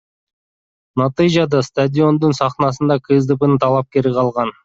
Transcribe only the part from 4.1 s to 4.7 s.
калган.